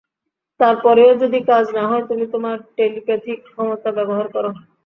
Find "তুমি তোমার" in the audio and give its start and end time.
2.09-2.57